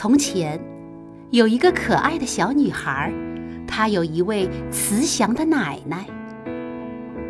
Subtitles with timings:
[0.00, 0.60] 从前，
[1.30, 3.12] 有一个可爱的小女孩，
[3.66, 6.06] 她有一位慈祥的奶奶。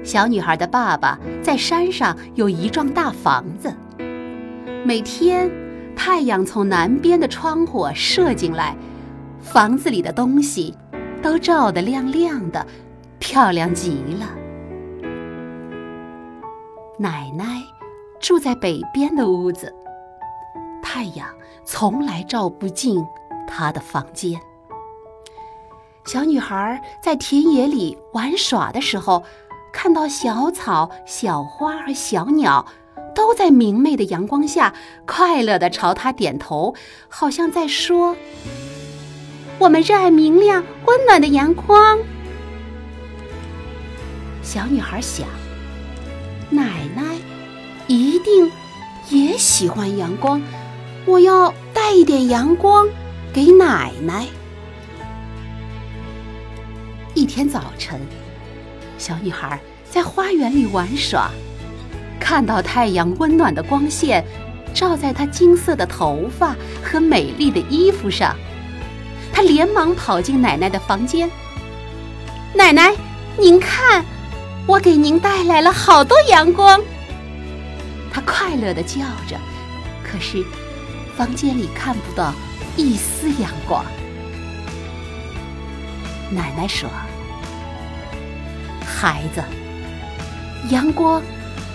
[0.05, 3.75] 小女孩的爸爸在山上有一幢大房子，
[4.85, 5.51] 每天
[5.97, 8.77] 太阳从南边的窗户射进来，
[9.41, 10.75] 房子里的东西
[11.23, 12.67] 都照得亮亮的，
[13.19, 14.27] 漂亮极了。
[16.99, 17.63] 奶奶
[18.21, 19.75] 住在北边的屋子。
[20.83, 21.27] 太阳
[21.71, 23.07] 从来照不进
[23.47, 24.41] 她的房间。
[26.07, 29.23] 小女孩在田野里玩耍的时候，
[29.71, 32.65] 看到小草、小花和小鸟
[33.15, 34.73] 都在明媚的阳光下
[35.07, 36.75] 快乐地朝她点头，
[37.07, 38.17] 好像在说
[39.61, 41.99] ：“我们热爱明亮、温暖的阳光。”
[44.43, 45.29] 小女孩想，
[46.49, 47.03] 奶奶
[47.89, 48.51] 一定
[49.11, 50.41] 也喜欢阳光。
[51.09, 52.87] 我要带一点阳光
[53.33, 54.27] 给奶奶。
[57.15, 57.99] 一天早晨，
[58.99, 59.59] 小女孩
[59.91, 61.31] 在花园里玩耍，
[62.21, 64.23] 看到太阳温暖的光线
[64.75, 68.37] 照在她金色的头发和美丽的衣服上，
[69.33, 71.31] 她连忙跑进奶奶的房间。
[72.53, 72.95] 奶奶，
[73.39, 74.05] 您看，
[74.67, 76.79] 我给您带来了好多阳光。
[78.13, 79.39] 她快乐的叫着，
[80.05, 80.45] 可是。
[81.19, 82.33] 房间里看不到
[82.77, 83.85] 一丝阳光。
[86.31, 86.89] 奶奶说
[88.87, 89.43] ：“孩子，
[90.71, 91.21] 阳光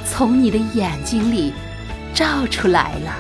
[0.06, 1.52] 从你的眼睛里
[2.14, 3.14] 照出来了，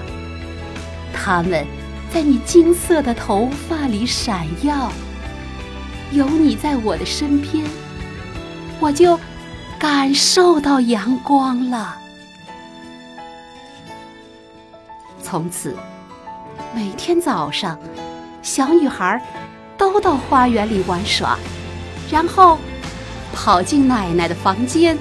[1.13, 1.67] 它们
[2.09, 4.93] 在你金色的头发里闪耀。
[6.13, 7.65] 有你在我的身边，
[8.79, 9.19] 我就
[9.77, 11.97] 感受到阳光了。
[15.21, 15.75] 从此。”
[16.75, 17.77] 每天早上，
[18.41, 19.21] 小女孩
[19.77, 21.37] 都到花园里玩耍，
[22.09, 22.57] 然后
[23.31, 24.97] 跑进奶奶的房间，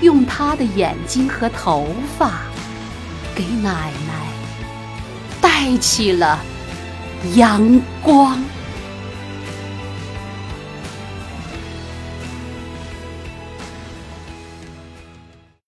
[0.00, 1.86] 用她的眼睛和头
[2.18, 2.40] 发
[3.34, 4.26] 给奶奶
[5.38, 6.38] 带去了
[7.34, 8.42] 阳光。